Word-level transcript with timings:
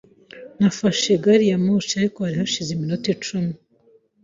Nafashe 0.59 1.11
gari 1.23 1.45
ya 1.51 1.57
moshi:. 1.65 1.93
Ariko, 2.01 2.17
hari 2.25 2.35
hashize 2.41 2.69
iminota 2.73 3.07
icumi. 3.15 3.53